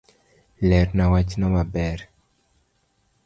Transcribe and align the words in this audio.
Lerna 0.69 1.05
wachno 1.11 1.47
maber 1.55 1.99